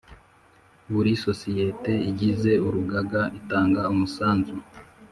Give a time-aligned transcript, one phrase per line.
[0.91, 4.55] Buri sosiyete igize urugaga itanga umusanzu